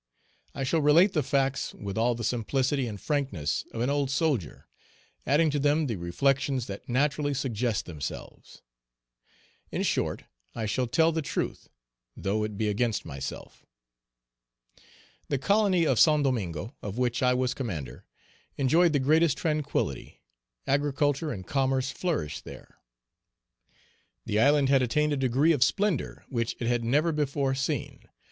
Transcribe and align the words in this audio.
I 0.55 0.63
shall 0.63 0.81
relate 0.81 1.13
the 1.13 1.21
facts 1.21 1.75
with 1.75 1.95
all 1.95 2.15
the 2.15 2.23
simplicity 2.23 2.87
and 2.87 2.99
frankness 2.99 3.65
of 3.71 3.81
an 3.81 3.91
old 3.91 4.09
soldier, 4.09 4.67
adding 5.27 5.51
to 5.51 5.59
them 5.59 5.85
the 5.85 5.95
reflections 5.95 6.65
that 6.65 6.89
naturally 6.89 7.35
suggest 7.35 7.85
themselves. 7.85 8.63
In 9.69 9.83
short, 9.83 10.23
I 10.55 10.65
shall 10.65 10.87
tell 10.87 11.11
the 11.11 11.21
truth, 11.21 11.69
though 12.17 12.43
it 12.43 12.57
be 12.57 12.67
against 12.67 13.05
myself. 13.05 13.63
The 15.29 15.37
colony 15.37 15.85
of 15.85 15.99
Saint 15.99 16.23
Domingo, 16.23 16.73
of 16.81 16.97
which 16.97 17.21
I 17.21 17.35
was 17.35 17.53
commander, 17.53 18.03
enjoyed 18.57 18.93
the 18.93 18.99
greatest 18.99 19.37
tranquillity; 19.37 20.23
agriculture 20.65 21.31
and 21.31 21.45
commerce 21.45 21.91
flourished 21.91 22.43
there. 22.43 22.79
The 24.25 24.39
island 24.39 24.67
had 24.67 24.81
attained 24.81 25.13
a 25.13 25.17
degree 25.17 25.51
of 25.51 25.63
splendor 25.63 26.25
which 26.27 26.55
it 26.59 26.65
had 26.65 26.83
never 26.83 27.11
before 27.11 27.53
seen. 27.53 28.09